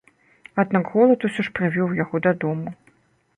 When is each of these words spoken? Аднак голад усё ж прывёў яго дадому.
Аднак 0.63 0.89
голад 0.95 1.25
усё 1.29 1.45
ж 1.49 1.53
прывёў 1.59 1.93
яго 2.03 2.23
дадому. 2.29 2.75